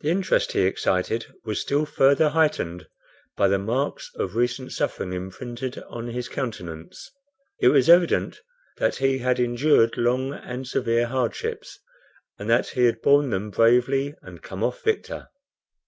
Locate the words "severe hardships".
10.66-11.78